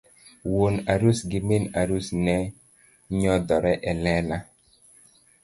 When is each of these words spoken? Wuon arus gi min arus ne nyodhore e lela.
Wuon 0.53 0.75
arus 0.93 1.19
gi 1.29 1.39
min 1.47 1.63
arus 1.81 2.07
ne 2.25 2.35
nyodhore 3.19 3.73
e 3.89 3.91
lela. 4.03 4.37